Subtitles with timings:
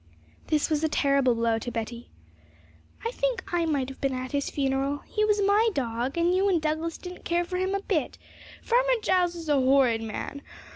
[0.47, 2.09] This was a terrible blow to Betty.
[3.05, 6.49] 'I think I might have been at his funeral; he was my dog, and you
[6.49, 8.17] and Douglas didn't care for him a bit!
[8.63, 10.41] Farmer Giles is a horrid man!